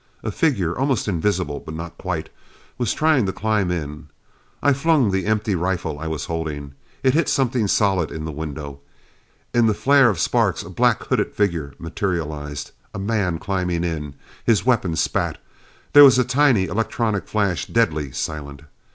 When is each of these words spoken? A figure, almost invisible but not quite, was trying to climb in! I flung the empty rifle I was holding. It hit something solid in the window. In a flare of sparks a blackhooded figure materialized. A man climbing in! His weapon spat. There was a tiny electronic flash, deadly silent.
A 0.23 0.31
figure, 0.31 0.75
almost 0.75 1.07
invisible 1.07 1.59
but 1.59 1.75
not 1.75 1.95
quite, 1.99 2.29
was 2.79 2.91
trying 2.91 3.27
to 3.27 3.31
climb 3.31 3.69
in! 3.69 4.07
I 4.63 4.73
flung 4.73 5.11
the 5.11 5.27
empty 5.27 5.53
rifle 5.53 5.99
I 5.99 6.07
was 6.07 6.25
holding. 6.25 6.73
It 7.03 7.13
hit 7.13 7.29
something 7.29 7.67
solid 7.67 8.09
in 8.09 8.25
the 8.25 8.31
window. 8.31 8.79
In 9.53 9.69
a 9.69 9.75
flare 9.75 10.09
of 10.09 10.17
sparks 10.17 10.63
a 10.63 10.71
blackhooded 10.71 11.33
figure 11.35 11.75
materialized. 11.77 12.71
A 12.95 12.97
man 12.97 13.37
climbing 13.37 13.83
in! 13.83 14.15
His 14.43 14.65
weapon 14.65 14.95
spat. 14.95 15.37
There 15.93 16.03
was 16.03 16.17
a 16.17 16.23
tiny 16.23 16.65
electronic 16.65 17.27
flash, 17.27 17.67
deadly 17.67 18.11
silent. 18.11 18.63